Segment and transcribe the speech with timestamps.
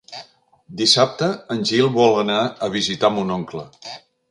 [0.79, 1.27] Dissabte
[1.57, 3.71] en Gil vol anar a visitar mon oncle.